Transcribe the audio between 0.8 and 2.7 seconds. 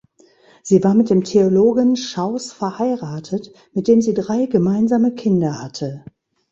war mit dem Theologen Schauß